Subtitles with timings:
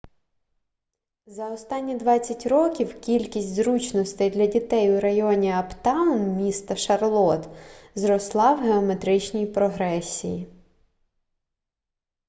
[1.25, 7.49] за останні 20 років кількість зручностей для дітей у районі аптаун міста шарлотт
[7.95, 10.47] зросла в геометричній прогресії